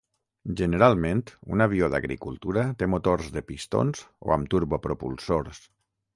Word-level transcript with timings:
Generalment 0.59 1.19
un 1.55 1.63
avió 1.65 1.89
d'agricultura 1.95 2.63
té 2.81 2.89
motors 2.95 3.29
de 3.37 3.45
pistons 3.51 4.03
o 4.29 4.35
amb 4.39 4.53
turbopropulsors. 4.57 5.63